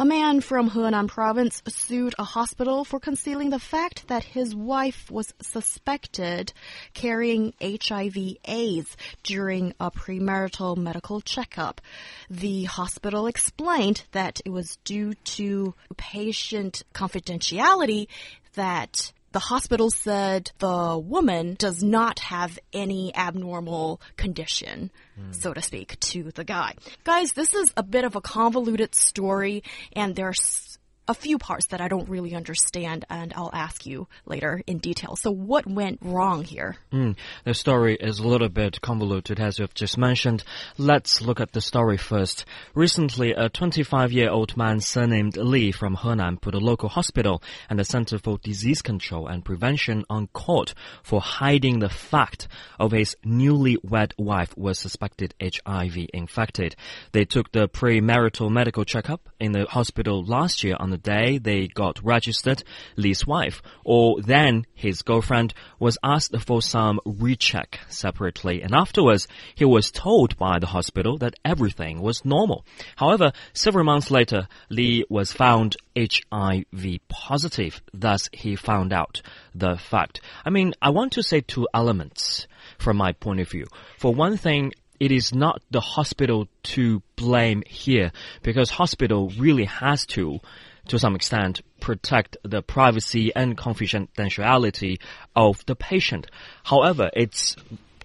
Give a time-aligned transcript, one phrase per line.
[0.00, 5.10] A man from Henan province sued a hospital for concealing the fact that his wife
[5.10, 6.54] was suspected
[6.94, 8.16] carrying HIV
[8.46, 11.82] AIDS during a premarital medical checkup.
[12.30, 18.06] The hospital explained that it was due to patient confidentiality
[18.54, 25.34] that the hospital said the woman does not have any abnormal condition, mm.
[25.34, 26.74] so to speak, to the guy.
[27.04, 29.62] Guys, this is a bit of a convoluted story,
[29.92, 34.62] and there's a few parts that I don't really understand, and I'll ask you later
[34.66, 35.16] in detail.
[35.16, 36.76] So, what went wrong here?
[36.92, 40.44] Mm, the story is a little bit convoluted, as you've just mentioned.
[40.78, 42.44] Let's look at the story first.
[42.74, 47.78] Recently, a 25 year old man surnamed Li from Henan put a local hospital and
[47.78, 52.48] the Center for Disease Control and Prevention on court for hiding the fact
[52.78, 56.76] of his newly wed wife was suspected HIV infected.
[57.12, 61.66] They took the premarital medical checkup in the hospital last year on the day they
[61.66, 62.62] got registered,
[62.96, 69.64] Li's wife, or then his girlfriend, was asked for some recheck separately, and afterwards he
[69.64, 72.64] was told by the hospital that everything was normal.
[72.96, 77.80] However, several months later, Li was found HIV positive.
[77.92, 79.22] Thus, he found out
[79.54, 80.20] the fact.
[80.44, 82.46] I mean, I want to say two elements
[82.78, 83.66] from my point of view.
[83.98, 88.12] For one thing, it is not the hospital to blame here
[88.42, 90.40] because hospital really has to
[90.88, 94.98] to some extent, protect the privacy and confidentiality
[95.36, 96.26] of the patient.
[96.64, 97.54] However, it's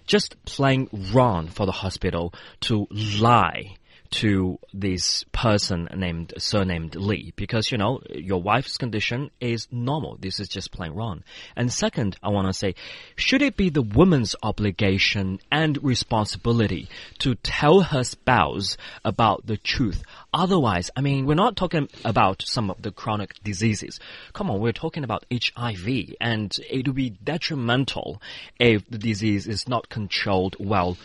[0.05, 3.75] just plain wrong for the hospital to lie
[4.15, 10.15] to this person named surnamed Li because you know your wife's condition is normal.
[10.17, 11.21] This is just plain wrong.
[11.57, 12.75] And second, I want to say,
[13.17, 16.87] should it be the woman's obligation and responsibility
[17.19, 20.01] to tell her spouse about the truth?
[20.33, 23.99] Otherwise, I mean, we're not talking about some of the chronic diseases.
[24.31, 28.21] Come on, we're talking about HIV, and it would be detrimental
[28.59, 30.95] if the disease is not controlled well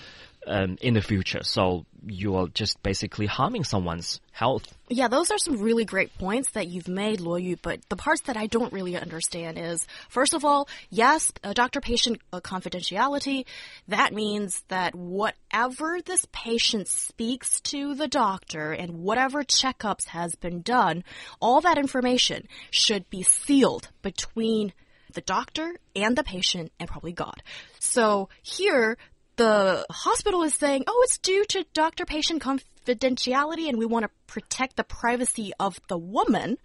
[0.47, 1.43] um, in the future.
[1.43, 4.65] So you're just basically harming someone's health.
[4.89, 7.57] Yeah, those are some really great points that you've made, Luo Yu.
[7.61, 12.41] But the parts that I don't really understand is, first of all, yes, doctor-patient uh,
[12.41, 13.45] confidentiality.
[13.89, 20.63] That means that whatever this patient speaks to the doctor and whatever checkups has been
[20.63, 21.05] done,
[21.41, 24.73] all that information should be sealed between
[25.13, 27.43] the doctor and the patient and probably God.
[27.81, 28.97] So here,
[29.41, 34.11] the hospital is saying, oh, it's due to doctor patient confidentiality and we want to
[34.27, 36.59] protect the privacy of the woman.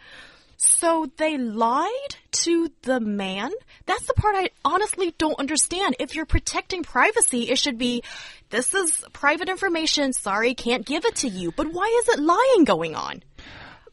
[0.58, 3.52] So they lied to the man?
[3.86, 5.96] That's the part I honestly don't understand.
[6.00, 8.04] If you're protecting privacy, it should be,
[8.50, 10.12] this is private information.
[10.12, 11.54] Sorry, can't give it to you.
[11.54, 13.24] But why is it lying going on?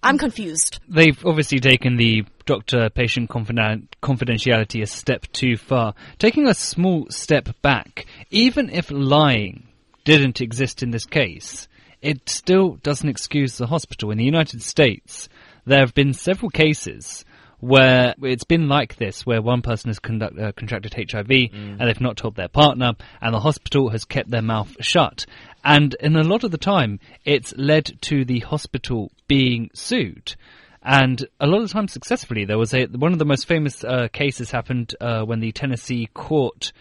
[0.02, 0.80] I'm confused.
[0.88, 5.94] They've obviously taken the doctor patient confidentiality a step too far.
[6.18, 9.68] Taking a small step back, even if lying
[10.04, 11.68] didn't exist in this case,
[12.00, 14.10] it still doesn't excuse the hospital.
[14.10, 15.28] In the United States,
[15.64, 17.24] there have been several cases
[17.60, 21.52] where it's been like this, where one person has conduct, uh, contracted HIV mm.
[21.52, 25.26] and they've not told their partner, and the hospital has kept their mouth shut.
[25.64, 30.34] And in a lot of the time, it's led to the hospital being sued.
[30.82, 32.44] And a lot of the time successfully.
[32.44, 36.08] There was a, one of the most famous uh, cases happened uh, when the Tennessee
[36.12, 36.72] court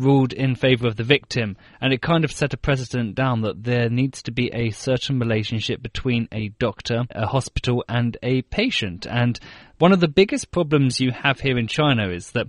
[0.00, 3.62] ruled in favor of the victim, and it kind of set a precedent down that
[3.64, 9.06] there needs to be a certain relationship between a doctor, a hospital, and a patient.
[9.06, 9.38] And
[9.78, 12.46] one of the biggest problems you have here in China is that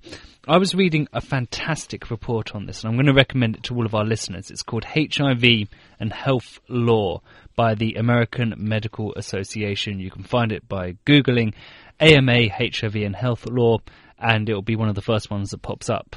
[0.47, 3.75] I was reading a fantastic report on this, and I'm going to recommend it to
[3.75, 4.49] all of our listeners.
[4.49, 5.69] It's called HIV
[5.99, 7.21] and Health Law
[7.55, 9.99] by the American Medical Association.
[9.99, 11.53] You can find it by Googling
[11.99, 13.77] AMA HIV and Health Law,
[14.17, 16.15] and it will be one of the first ones that pops up.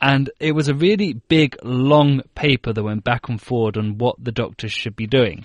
[0.00, 4.16] And it was a really big, long paper that went back and forward on what
[4.18, 5.44] the doctors should be doing.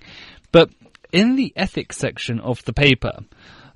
[0.52, 0.70] But
[1.12, 3.20] in the ethics section of the paper,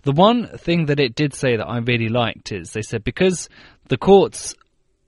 [0.03, 3.49] the one thing that it did say that I really liked is they said because
[3.89, 4.55] the courts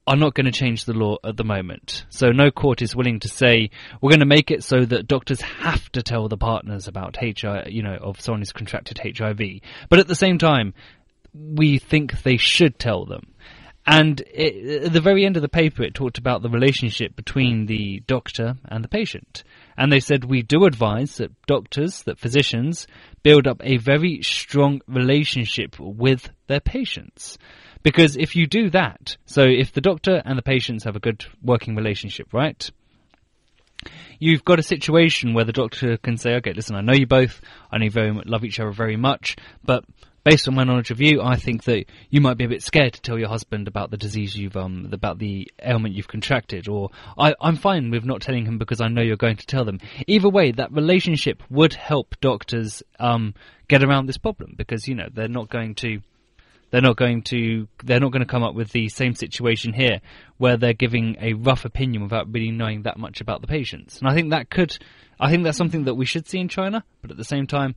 [0.08, 2.06] are not going to change the law at the moment.
[2.10, 3.70] So no court is willing to say
[4.02, 7.68] we're going to make it so that doctors have to tell the partners about HIV,
[7.68, 9.62] you know, of someone who's contracted HIV.
[9.90, 10.74] But at the same time,
[11.34, 13.28] we think they should tell them.
[13.86, 17.66] And it, at the very end of the paper, it talked about the relationship between
[17.66, 19.44] the doctor and the patient.
[19.76, 22.86] And they said, we do advise that doctors, that physicians
[23.24, 27.40] build up a very strong relationship with their patients.
[27.84, 31.26] Because if you do that, so if the doctor and the patients have a good
[31.42, 32.70] working relationship, right?
[34.20, 37.42] You've got a situation where the doctor can say, okay, listen, I know you both,
[37.72, 39.36] I know you very much, love each other very much,
[39.66, 39.84] but
[40.24, 42.94] based on my knowledge of you, I think that you might be a bit scared
[42.94, 46.90] to tell your husband about the disease you've um about the ailment you've contracted, or
[47.18, 49.80] I, I'm fine with not telling him because I know you're going to tell them.
[50.08, 53.34] Either way, that relationship would help doctors um
[53.68, 56.02] get around this problem because you know they're not going to
[56.72, 60.02] they're not going to they're not going to come up with the same situation here
[60.38, 64.00] where they're giving a rough opinion without really knowing that much about the patients.
[64.00, 64.78] And I think that could
[65.20, 67.76] I think that's something that we should see in China, but at the same time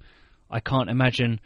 [0.51, 1.41] I can't imagine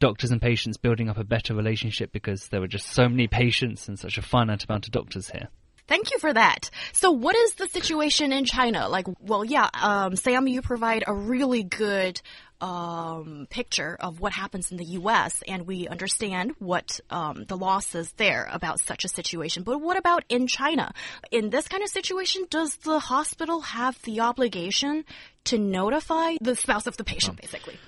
[0.00, 3.86] doctors and patients building up a better relationship because there were just so many patients
[3.88, 5.48] and such a finite amount of doctors here.
[5.86, 6.70] Thank you for that.
[6.92, 8.88] So, what is the situation in China?
[8.88, 12.20] Like, well, yeah, um, Sam, you provide a really good
[12.60, 17.80] um, picture of what happens in the U.S., and we understand what um, the law
[17.80, 19.64] says there about such a situation.
[19.64, 20.92] But what about in China?
[21.32, 25.04] In this kind of situation, does the hospital have the obligation
[25.46, 27.78] to notify the spouse of the patient, basically?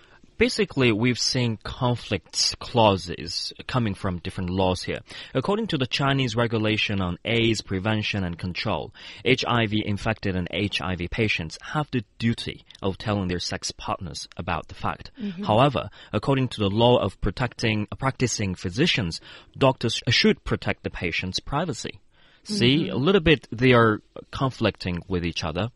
[0.43, 4.99] Basically we've seen conflicts clauses coming from different laws here.
[5.35, 8.93] According to the Chinese regulation on AIDS prevention and control,
[9.25, 14.75] HIV infected and HIV patients have the duty of telling their sex partners about the
[14.75, 15.13] fact.
[15.17, 15.47] Mm -hmm.
[15.47, 19.21] However, according to the law of protecting practicing physicians,
[19.57, 21.95] doctors should protect the patient's privacy.
[22.43, 22.97] See, mm -hmm.
[22.99, 24.01] a little bit they are
[24.31, 25.71] conflicting with each other.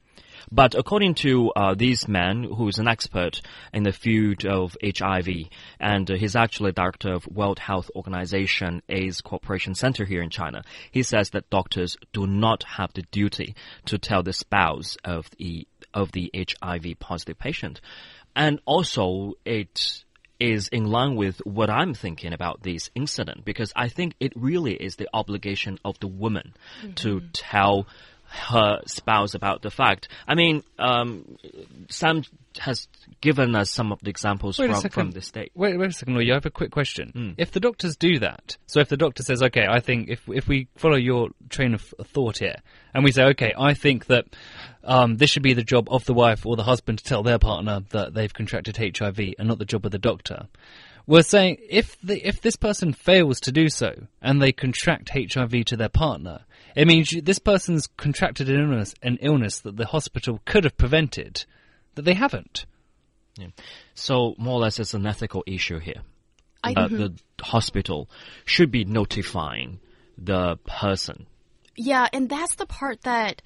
[0.50, 3.42] But according to uh, this man, who is an expert
[3.72, 5.28] in the field of HIV,
[5.80, 10.62] and uh, he's actually director of World Health Organization AIDS Cooperation Center here in China,
[10.90, 13.54] he says that doctors do not have the duty
[13.86, 17.80] to tell the spouse of the of the HIV positive patient,
[18.34, 20.04] and also it
[20.38, 24.74] is in line with what I'm thinking about this incident because I think it really
[24.74, 26.52] is the obligation of the woman
[26.82, 26.94] mm -hmm.
[26.96, 27.86] to tell
[28.36, 30.08] her spouse about the fact.
[30.26, 31.36] I mean, um,
[31.88, 32.22] Sam
[32.58, 32.88] has
[33.20, 35.52] given us some of the examples from, from the state.
[35.54, 36.30] Wait, wait a second, Lloyd.
[36.30, 37.12] I have a quick question.
[37.14, 37.34] Mm.
[37.38, 40.48] If the doctors do that, so if the doctor says, okay, I think if if
[40.48, 42.56] we follow your train of thought here,
[42.94, 44.26] and we say, okay, I think that
[44.84, 47.38] um, this should be the job of the wife or the husband to tell their
[47.38, 50.46] partner that they've contracted HIV, and not the job of the doctor.
[51.06, 55.66] We're saying if the, if this person fails to do so and they contract HIV
[55.66, 56.40] to their partner,
[56.74, 61.44] it means this person's contracted an illness, an illness that the hospital could have prevented,
[61.94, 62.66] that they haven't.
[63.38, 63.48] Yeah.
[63.94, 66.02] So more or less, it's an ethical issue here.
[66.64, 68.10] I, uh, the hospital
[68.44, 69.78] should be notifying
[70.18, 71.26] the person.
[71.76, 73.42] Yeah, and that's the part that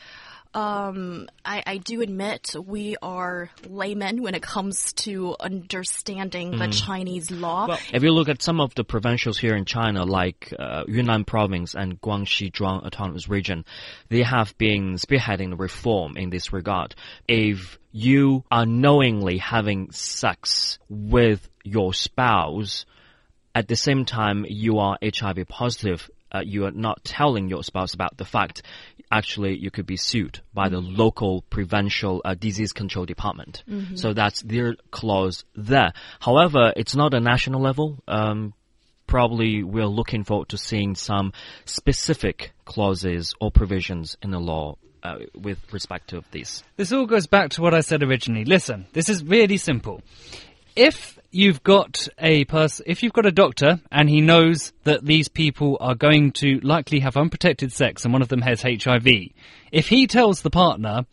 [0.53, 6.59] um, I, I, do admit we are laymen when it comes to understanding mm.
[6.59, 7.69] the Chinese law.
[7.69, 11.25] Well, if you look at some of the provincials here in China, like uh, Yunnan
[11.25, 13.65] province and Guangxi Zhuang Autonomous Region,
[14.09, 16.97] they have been spearheading the reform in this regard.
[17.29, 22.87] If you are knowingly having sex with your spouse,
[23.55, 27.95] at the same time you are HIV positive, uh, you are not telling your spouse
[27.95, 28.63] about the fact,
[29.11, 30.95] actually you could be sued by the mm-hmm.
[30.95, 33.63] local provincial uh, disease control department.
[33.69, 33.97] Mm -hmm.
[33.97, 35.93] So that's their clause there.
[36.21, 37.99] However, it's not a national level.
[38.07, 38.53] Um,
[39.07, 41.33] probably we're looking forward to seeing some
[41.65, 46.63] specific clauses or provisions in the law uh, with respect to this.
[46.77, 48.45] This all goes back to what I said originally.
[48.45, 50.03] Listen, this is really simple.
[50.77, 55.29] If you've got a person, if you've got a doctor and he knows that these
[55.29, 59.07] people are going to likely have unprotected sex and one of them has HIV,
[59.71, 61.07] if he tells the partner,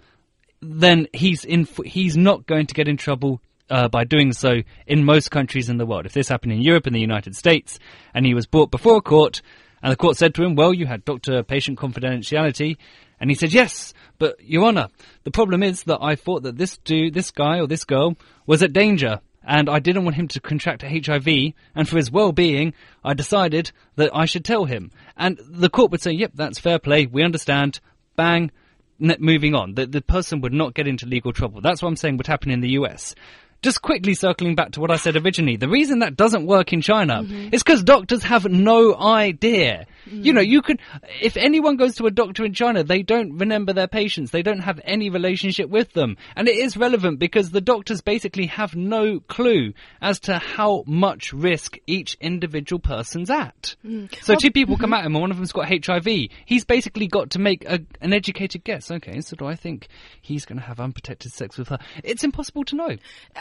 [0.62, 5.04] then he's in, he's not going to get in trouble uh, by doing so in
[5.04, 6.06] most countries in the world.
[6.06, 7.78] If this happened in Europe and the United States
[8.14, 9.42] and he was brought before a court
[9.84, 12.78] and the court said to him, well, you had doctor-patient confidentiality,
[13.20, 14.88] and he said, yes, but Your Honour,
[15.24, 18.16] the problem is that I thought that this dude, this guy or this girl
[18.48, 21.28] was at danger and I didn't want him to contract HIV,
[21.74, 22.74] and for his well-being,
[23.04, 24.92] I decided that I should tell him.
[25.16, 27.80] And the court would say, yep, that's fair play, we understand,
[28.18, 28.52] bang,
[29.00, 29.76] moving on.
[29.76, 31.62] The, the person would not get into legal trouble.
[31.62, 33.16] That's what I'm saying would happen in the US.
[33.62, 36.82] Just quickly circling back to what I said originally, the reason that doesn't work in
[36.82, 37.50] China mm-hmm.
[37.54, 39.88] is because doctors have no idea.
[40.10, 40.26] Mm.
[40.26, 40.78] You know, you can,
[41.22, 44.32] if anyone goes to a doctor in China, they don't remember their patients.
[44.32, 46.18] They don't have any relationship with them.
[46.36, 51.34] And it is relevant because the doctors basically have no clue as to how much
[51.34, 53.76] risk each individual person's at.
[53.86, 54.14] Mm.
[54.24, 54.94] So two people come mm-hmm.
[54.94, 56.30] at him and one of them's got HIV.
[56.46, 58.92] He's basically got to make a, an educated guess.
[58.92, 59.88] Okay, so do I think
[60.22, 61.80] he's going to have unprotected sex with her?
[62.04, 62.98] It's impossible to know.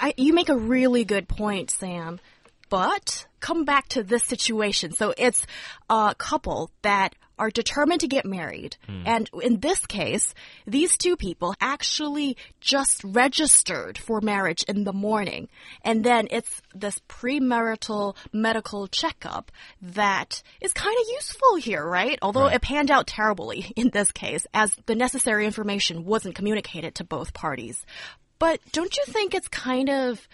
[0.06, 2.20] I, you make a really good point, Sam.
[2.68, 4.92] But come back to this situation.
[4.92, 5.44] So it's
[5.90, 8.76] a couple that are determined to get married.
[8.86, 9.02] Hmm.
[9.04, 10.32] And in this case,
[10.66, 15.48] these two people actually just registered for marriage in the morning.
[15.82, 19.50] And then it's this premarital medical checkup
[19.82, 22.18] that is kind of useful here, right?
[22.22, 27.04] Although it panned out terribly in this case, as the necessary information wasn't communicated to
[27.04, 27.84] both parties.
[28.38, 30.28] But don't you think it's kind of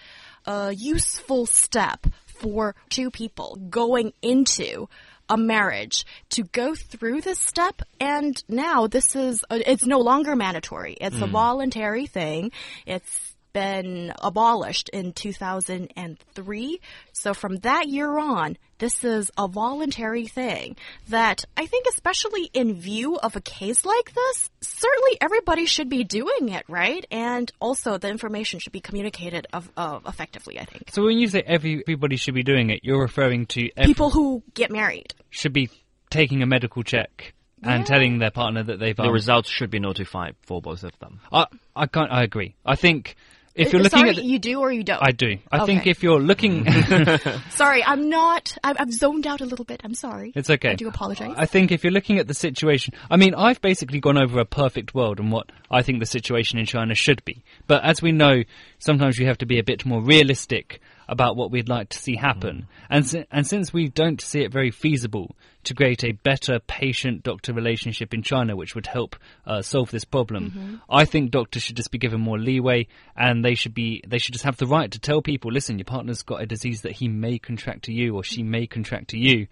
[0.47, 4.88] a useful step for two people going into
[5.28, 7.82] a marriage to go through this step?
[8.00, 10.97] And now this is it's no longer mandatory.
[11.00, 11.30] It's a mm.
[11.30, 12.52] voluntary thing.
[12.87, 16.80] It's been abolished in 2003
[17.12, 20.76] so from that year on this is a voluntary thing
[21.09, 26.04] that I think especially in view of a case like this certainly everybody should be
[26.04, 30.90] doing it right and also the information should be communicated of, uh, effectively I think
[30.90, 34.42] So when you say every, everybody should be doing it, you're referring to people who
[34.54, 35.71] get married should be
[36.11, 37.85] taking a medical check and Yeah.
[37.85, 38.97] telling their partner that they've.
[38.97, 41.21] The um, results should be notified for both of them.
[41.32, 42.11] I I can't.
[42.11, 42.56] I agree.
[42.66, 43.16] I think
[43.54, 45.38] if you're Uh, looking Sorry, at, the, you do or you don't I do.
[45.50, 46.66] I think if you're looking,
[47.50, 48.56] Sorry, I'm not.
[48.64, 49.80] I've, I've zoned out a little bit.
[49.85, 50.32] I'm sorry.
[50.35, 50.71] it's okay.
[50.71, 51.35] I do apologize.
[51.37, 54.44] I think if you're looking at the situation, I mean, I've basically gone over a
[54.44, 57.42] perfect world and what I think the situation in China should be.
[57.66, 58.42] But as we know,
[58.78, 62.16] sometimes we have to be a bit more realistic about what we'd like to see
[62.16, 62.66] happen.
[62.90, 67.52] And si- and since we don't see it very feasible to create a better patient-doctor
[67.52, 69.14] relationship in China, which would help
[69.47, 73.54] uh, solve this problem, I think doctors should just be given more leeway, and they
[73.54, 76.42] should be they should just have the right to tell people, listen, your partner's got
[76.42, 79.47] a disease that he may contract to you or she may contract to you.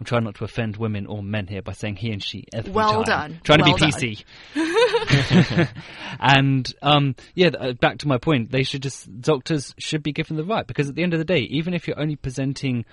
[0.00, 2.72] I'm trying not to offend women or men here by saying he and she every
[2.72, 3.32] Well time.
[3.32, 3.40] done.
[3.44, 4.24] Trying Well to be.
[4.56, 5.68] PC.
[6.18, 10.38] and um, yeah, uh, back to my point, they should just doctors should be given
[10.38, 12.86] the right because at the end of the day, even if you're only presenting,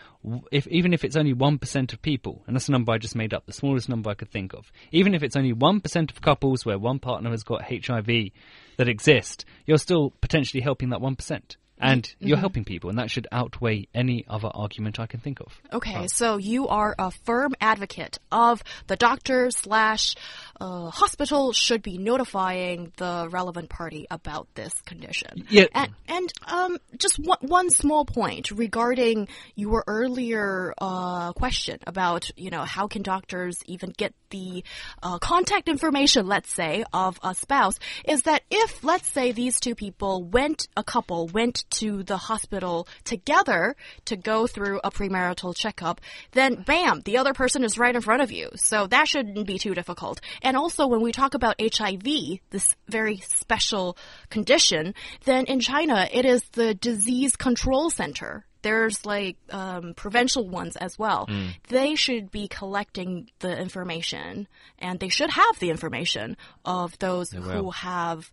[0.51, 3.15] if even if it's only one percent of people, and that's a number I just
[3.15, 6.11] made up, the smallest number I could think of, even if it's only one percent
[6.11, 8.31] of couples where one partner has got HIV
[8.75, 11.55] that exist, you're still potentially helping that one percent.
[11.79, 12.27] And Mm-hmm.
[12.27, 15.53] you're helping people, and that should outweigh any other argument I can think of.
[15.71, 20.15] Okay, so you are a firm advocate of the doctor slash
[20.59, 25.45] uh, hospital should be notifying the relevant party about this condition.
[25.49, 25.65] Yeah.
[25.73, 32.49] And, and um, just one, one small point regarding your earlier uh, question about, you
[32.49, 34.63] know, how can doctors even get the
[35.03, 39.75] uh, contact information, let's say, of a spouse, is that if, let's say, these two
[39.75, 46.01] people went, a couple went to the hospital together to go through a premarital checkup,
[46.31, 48.49] then bam, the other person is right in front of you.
[48.55, 50.21] So that shouldn't be too difficult.
[50.41, 53.97] And also, when we talk about HIV, this very special
[54.29, 54.93] condition,
[55.25, 58.45] then in China, it is the Disease Control Center.
[58.63, 61.29] There's like um, provincial ones as well.
[61.69, 64.47] They should be collecting the information,
[64.79, 68.29] and they should have the information of those who have,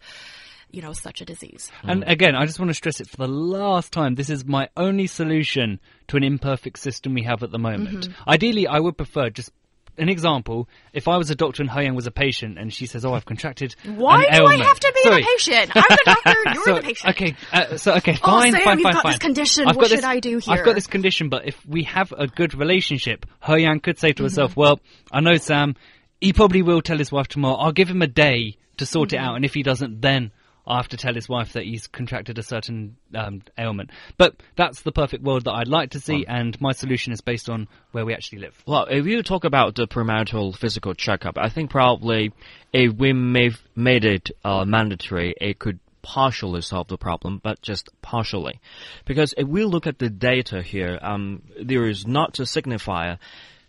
[0.74, 1.70] you know, such a disease.
[1.82, 4.14] And again, I just want to stress it for the last time.
[4.16, 8.08] This is my only solution to an imperfect system we have at the moment.
[8.26, 9.50] Ideally, I would prefer just
[9.96, 10.68] an example.
[10.92, 13.14] If I was a doctor and He Yang was a patient, and she says, "Oh,
[13.14, 15.22] I've contracted Why do ailment." I have to be Sorry.
[15.22, 15.70] the patient?
[15.76, 16.34] I'm the doctor.
[16.54, 17.10] You're So, the patient.
[17.14, 19.12] Okay, uh, so okay, Oh, fine, Sam, fine, you've fine, got fine.
[19.12, 19.68] this condition.
[19.68, 20.52] I've What got should this, I do here?
[20.52, 24.08] I've got this condition, but if we have a good relationship, He Yang could say
[24.08, 24.24] to Mm-hmm.
[24.24, 24.80] herself, "Well,
[25.12, 25.76] I know Sam.
[26.20, 27.54] He probably will tell his wife tomorrow.
[27.56, 29.16] I'll give him a day to sort Mm-hmm.
[29.16, 30.32] it out, and if he doesn't, then."
[30.66, 33.90] I have to tell his wife that he's contracted a certain um, ailment.
[34.16, 37.50] But that's the perfect world that I'd like to see, and my solution is based
[37.50, 38.62] on where we actually live.
[38.66, 42.32] Well, if you talk about the premarital physical checkup, I think probably
[42.72, 48.60] if we made it uh, mandatory, it could partially solve the problem, but just partially.
[49.06, 53.18] Because if we look at the data here, um, there is not a signifier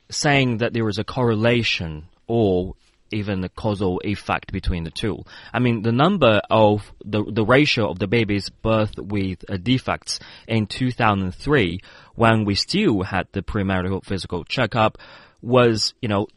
[0.09, 2.75] saying that there is a correlation or
[3.12, 5.24] even a causal effect between the two.
[5.53, 10.19] I mean, the number of the the ratio of the babies birth with uh, defects
[10.47, 11.79] in 2003,
[12.15, 14.97] when we still had the premarital physical checkup,
[15.41, 16.27] was you know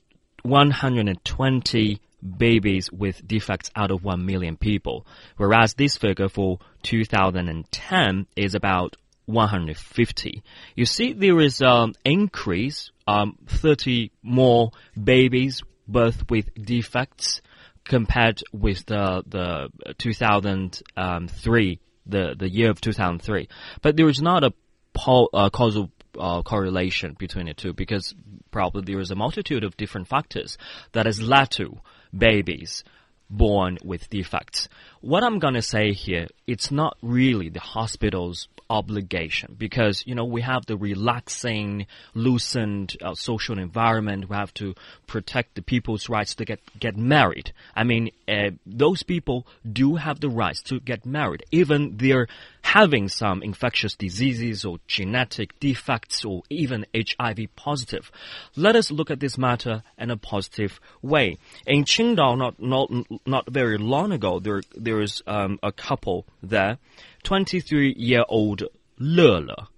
[0.43, 2.01] 120
[2.37, 5.07] babies with defects out of 1 million people,
[5.37, 8.97] whereas this figure for 2010 is about
[9.27, 10.43] 150.
[10.75, 14.71] You see, there is an increase, um, 30 more
[15.03, 17.41] babies birth with defects
[17.85, 23.49] compared with the, the 2003, the, the year of 2003.
[23.83, 24.53] But there is not a
[25.07, 28.15] uh, causal uh, correlation between the two because
[28.51, 30.59] probably there is a multitude of different factors
[30.93, 31.79] that has led to
[32.17, 32.85] babies
[33.31, 34.69] born with defects.
[35.01, 40.25] What I'm going to say here, it's not really the hospital's obligation because, you know,
[40.25, 44.29] we have the relaxing, loosened uh, social environment.
[44.29, 44.75] We have to
[45.07, 47.53] protect the people's rights to get, get married.
[47.75, 52.29] I mean, uh, those people do have the rights to get married, even they're
[52.75, 58.13] having some infectious diseases or genetic defects or even HIV positive.
[58.57, 61.39] Let us look at this matter in a positive way.
[61.67, 62.91] In Qingdao, not, not,
[63.27, 66.77] not very long ago, there, there is um, a couple there
[67.23, 68.65] 23 year old
[68.99, 69.69] Le Le,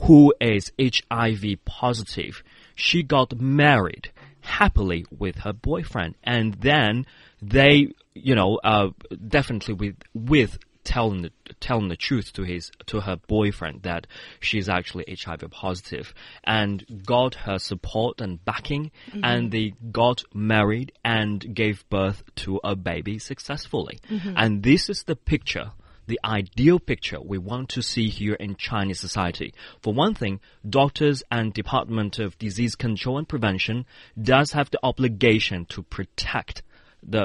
[0.00, 2.42] who is HIV positive.
[2.74, 7.06] She got married happily with her boyfriend, and then
[7.40, 8.88] they, you know, uh,
[9.28, 10.58] definitely with with
[10.88, 14.06] telling the telling the truth to his to her boyfriend that
[14.40, 16.14] she's actually HIV positive,
[16.44, 19.28] and got her support and backing, mm -hmm.
[19.30, 24.34] and they got married and gave birth to a baby successfully, mm -hmm.
[24.36, 25.70] and this is the picture
[26.08, 29.52] the ideal picture we want to see here in Chinese society.
[29.82, 30.40] For one thing,
[30.80, 33.84] doctors and Department of Disease Control and Prevention
[34.16, 36.62] does have the obligation to protect
[37.02, 37.24] the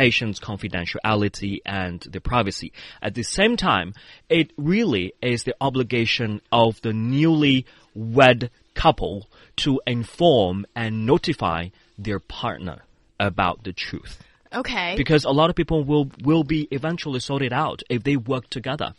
[0.00, 2.72] patient's confidentiality and their privacy.
[3.02, 3.92] At the same time,
[4.28, 12.18] it really is the obligation of the newly wed couple to inform and notify their
[12.18, 12.78] partner
[13.18, 14.18] about the truth.
[14.52, 14.94] Okay.
[14.96, 18.94] Because a lot of people will will be eventually sorted out if they work together.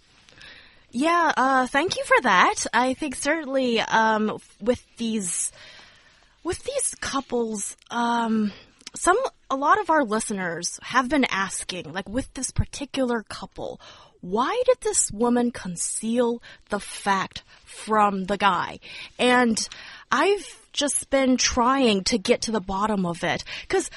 [0.91, 2.67] Yeah, uh, thank you for that.
[2.73, 5.51] I think certainly um, with these
[6.43, 8.51] with these couples, um,
[8.95, 9.17] some
[9.49, 13.79] a lot of our listeners have been asking, like with this particular couple,
[14.21, 18.79] why did this woman conceal the fact from the guy?
[19.17, 19.67] And
[20.11, 23.89] I've just been trying to get to the bottom of it because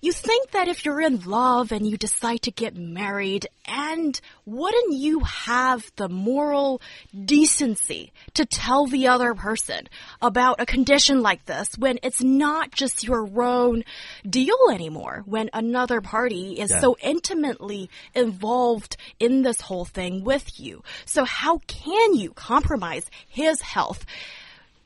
[0.00, 4.94] you think that if you're in love and you decide to get married, and wouldn't
[4.94, 6.80] you have the moral
[7.24, 9.88] decency to tell the other person
[10.22, 13.84] about a condition like this when it's not just your own
[14.28, 16.80] deal anymore, when another party is yeah.
[16.80, 20.82] so intimately involved in this whole thing with you?
[21.04, 24.06] So how can you compromise his health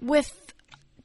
[0.00, 0.43] with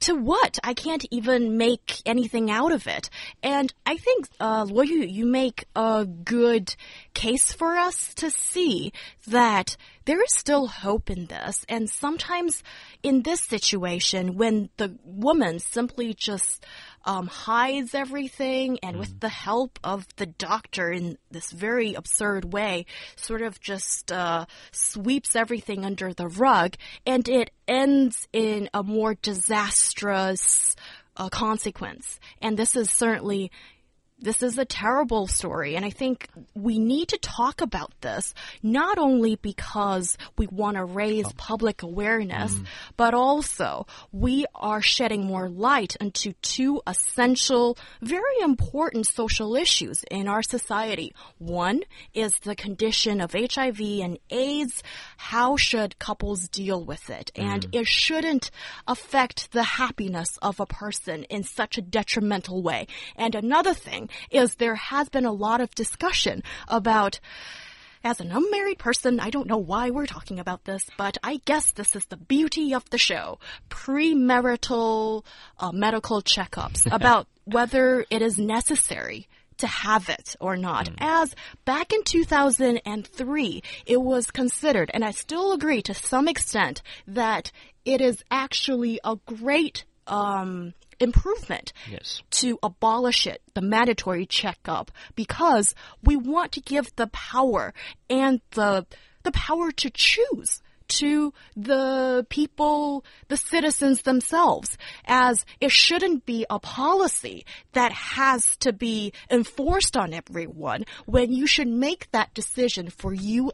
[0.01, 0.59] to what?
[0.63, 3.09] I can't even make anything out of it.
[3.43, 6.75] And I think, uh, Luo Yu, you make a good
[7.13, 8.93] case for us to see
[9.27, 11.65] that there is still hope in this.
[11.69, 12.63] And sometimes
[13.03, 16.65] in this situation, when the woman simply just
[17.05, 19.19] um, hides everything and with mm.
[19.19, 22.85] the help of the doctor in this very absurd way,
[23.15, 29.15] sort of just uh, sweeps everything under the rug, and it ends in a more
[29.15, 30.75] disastrous
[31.17, 32.19] uh, consequence.
[32.41, 33.51] And this is certainly
[34.21, 38.97] this is a terrible story, and I think we need to talk about this not
[38.97, 42.65] only because we want to raise public awareness, mm.
[42.97, 50.27] but also we are shedding more light into two essential, very important social issues in
[50.27, 51.13] our society.
[51.37, 51.81] One
[52.13, 54.83] is the condition of HIV and AIDS.
[55.17, 57.31] How should couples deal with it?
[57.35, 57.43] Mm.
[57.43, 58.51] And it shouldn't
[58.85, 62.87] affect the happiness of a person in such a detrimental way.
[63.15, 67.19] And another thing is there has been a lot of discussion about
[68.03, 71.71] as an unmarried person, I don't know why we're talking about this, but I guess
[71.71, 73.39] this is the beauty of the show.
[73.69, 75.25] Premarital
[75.59, 80.85] uh, medical checkups about whether it is necessary to have it or not.
[80.85, 80.95] Mm.
[80.99, 87.51] As back in 2003, it was considered, and I still agree to some extent, that
[87.85, 92.21] it is actually a great um, improvement yes.
[92.31, 97.73] to abolish it, the mandatory checkup, because we want to give the power
[98.09, 98.85] and the
[99.23, 106.59] the power to choose to the people, the citizens themselves, as it shouldn't be a
[106.59, 113.13] policy that has to be enforced on everyone when you should make that decision for
[113.13, 113.51] you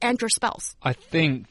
[0.00, 0.76] and your spouse.
[0.82, 1.46] I think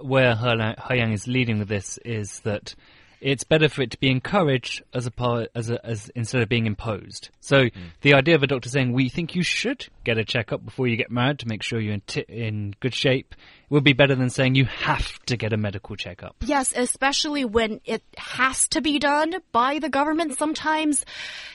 [0.00, 2.74] where He Yang is leading with this is that
[3.20, 6.48] it's better for it to be encouraged as a part as a, as instead of
[6.48, 7.30] being imposed.
[7.40, 7.80] So hmm.
[8.02, 10.96] the idea of a doctor saying we think you should get a checkup before you
[10.96, 13.34] get married to make sure you're in in good shape
[13.68, 16.36] would be better than saying you have to get a medical checkup.
[16.40, 20.38] Yes, especially when it has to be done by the government.
[20.38, 21.04] Sometimes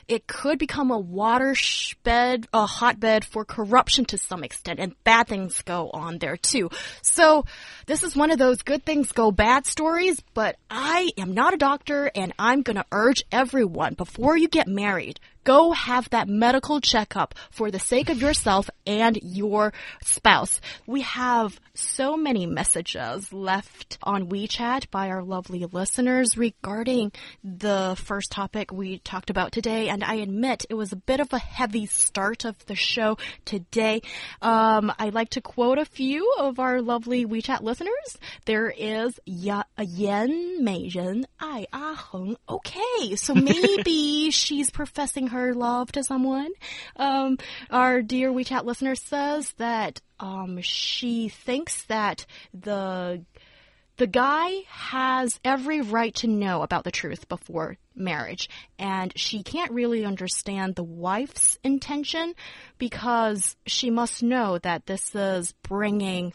[0.08, 5.62] it could become a watershed, a hotbed for corruption to some extent, and bad things
[5.62, 6.69] go on there too.
[7.02, 7.45] So
[7.86, 11.58] this is one of those good things go bad stories, but I am not a
[11.58, 17.36] doctor and I'm gonna urge everyone before you get married, Go have that medical checkup
[17.49, 19.73] for the sake of yourself and your
[20.04, 20.62] spouse.
[20.86, 27.12] We have so many messages left on WeChat by our lovely listeners regarding
[27.43, 29.89] the first topic we talked about today.
[29.89, 34.01] And I admit it was a bit of a heavy start of the show today.
[34.41, 38.17] Um, I'd like to quote a few of our lovely WeChat listeners.
[38.45, 42.38] There is ya, Yan Mei Ren Ai Ah Heng.
[42.47, 46.51] Okay, so maybe she's professing her love to someone.
[46.95, 47.37] Um,
[47.69, 53.25] our dear WeChat listener says that um, she thinks that the
[53.97, 59.71] the guy has every right to know about the truth before marriage, and she can't
[59.71, 62.33] really understand the wife's intention
[62.79, 66.33] because she must know that this is bringing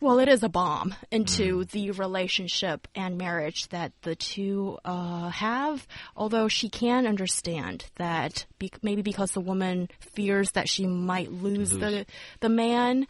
[0.00, 1.70] well, it is a bomb into mm.
[1.70, 5.86] the relationship and marriage that the two uh, have.
[6.16, 11.72] Although she can understand that be maybe because the woman fears that she might lose,
[11.72, 11.80] lose.
[11.80, 12.06] the
[12.40, 13.06] the man,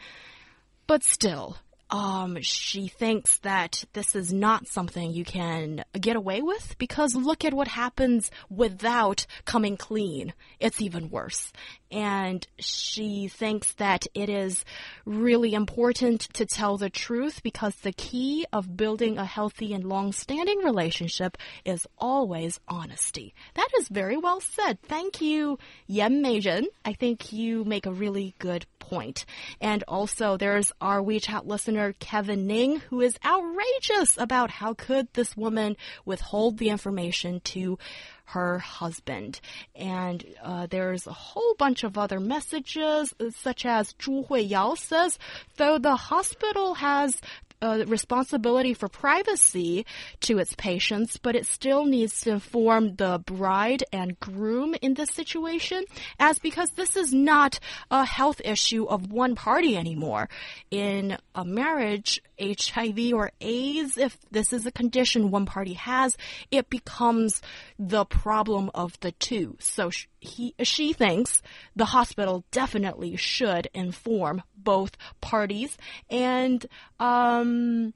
[0.87, 1.57] but still,
[1.95, 7.45] um, she thinks that this is not something you can get away with because look
[7.45, 10.33] at what happens without coming clean.
[10.59, 11.53] It's even worse.
[11.93, 14.65] And she thinks that it is
[15.05, 20.59] really important to tell the truth because the key of building a healthy and long-standing
[20.65, 23.33] relationship is always honesty.
[23.55, 24.81] That is very well said.
[24.83, 26.65] Thank you, Yan Meizhen.
[26.85, 29.25] I think you make a really good point.
[29.61, 35.37] And also there's our WeChat listener, Kevin Ning, who is outrageous about how could this
[35.37, 37.79] woman withhold the information to
[38.27, 39.41] her husband.
[39.75, 45.19] And uh, there's a whole bunch of other messages, such as Zhu Huiyao says,
[45.57, 47.21] though the hospital has
[47.65, 49.87] uh, responsibility for privacy
[50.21, 55.11] to its patients, but it still needs to inform the bride and groom in this
[55.11, 55.85] situation,
[56.19, 57.59] as because this is not
[57.91, 60.29] a health issue of one party anymore.
[60.71, 66.17] In a marriage, HIV or AIDS, if this is a condition one party has,
[66.51, 67.41] it becomes
[67.79, 69.57] the problem of the two.
[69.61, 71.43] So he, she thinks
[71.77, 75.77] the hospital definitely should inform both parties.
[76.11, 76.65] And,
[76.99, 77.95] um,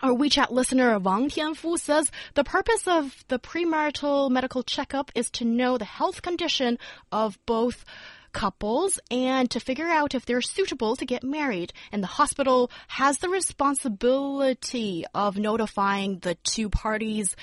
[0.00, 5.44] our WeChat listener Wang Tianfu says the purpose of the premarital medical checkup is to
[5.44, 6.78] know the health condition
[7.12, 7.84] of both
[8.32, 11.72] couples and to figure out if they're suitable to get married.
[11.90, 17.36] And the hospital has the responsibility of notifying the two parties.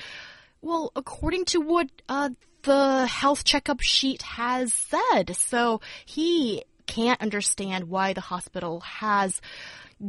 [0.61, 2.29] Well, according to what uh,
[2.63, 5.35] the health checkup sheet has said.
[5.35, 9.41] So he can't understand why the hospital has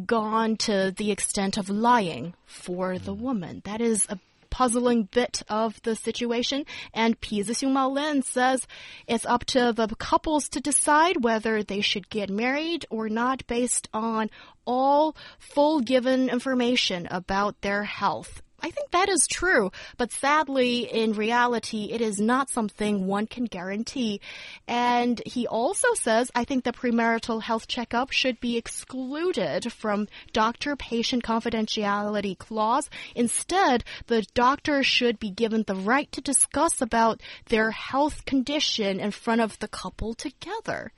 [0.07, 3.61] gone to the extent of lying for the woman.
[3.64, 4.19] That is a
[4.51, 6.67] puzzling bit of the situation.
[6.93, 8.67] And Pizi Xingmao Lin says
[9.07, 13.89] it's up to the couples to decide whether they should get married or not based
[13.93, 14.31] on
[14.67, 18.43] all full given information about their health.
[18.62, 23.44] I think that is true, but sadly, in reality, it is not something one can
[23.44, 24.20] guarantee.
[24.68, 30.77] And he also says, I think the premarital health checkup should be excluded from doctor
[30.77, 32.90] patient confidentiality clause.
[33.14, 39.11] Instead, the doctor should be given the right to discuss about their health condition in
[39.11, 40.92] front of the couple together.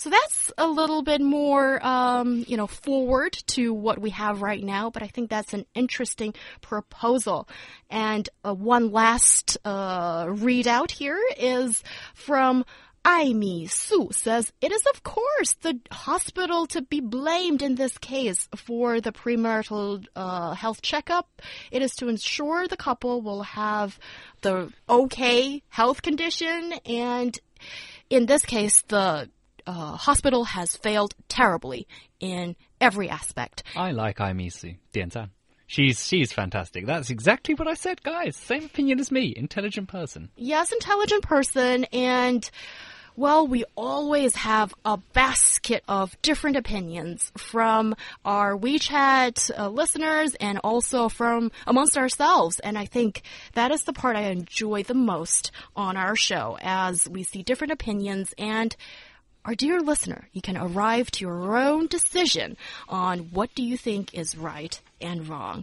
[0.00, 4.64] So that's a little bit more, um, you know, forward to what we have right
[4.64, 6.32] now, but I think that's an interesting
[6.62, 7.46] proposal.
[7.90, 11.84] And uh, one last uh, readout here is
[12.14, 12.64] from
[13.04, 18.48] Aimi Su says it is of course the hospital to be blamed in this case
[18.56, 21.28] for the premarital uh, health checkup.
[21.70, 23.98] It is to ensure the couple will have
[24.40, 27.38] the okay health condition and
[28.08, 29.28] in this case the
[29.70, 31.86] uh, hospital has failed terribly
[32.20, 33.62] in every aspect.
[33.76, 34.76] I like Aimisi.
[34.92, 35.30] 点赞.
[35.66, 36.84] She's she's fantastic.
[36.84, 38.34] That's exactly what I said, guys.
[38.36, 39.32] Same opinion as me.
[39.36, 40.30] Intelligent person.
[40.34, 42.50] Yes, intelligent person and
[43.16, 50.58] Well, we always have a basket of different opinions from our WeChat uh, listeners and
[50.64, 52.60] also from amongst ourselves.
[52.60, 57.08] And I think that is the part I enjoy the most on our show as
[57.08, 58.74] we see different opinions and
[59.44, 62.56] our dear listener, you can arrive to your own decision
[62.88, 65.58] on what do you think is right and wrong.